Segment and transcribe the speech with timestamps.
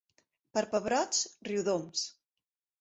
[0.57, 1.21] Per pebrots,
[1.51, 2.11] Riudoms.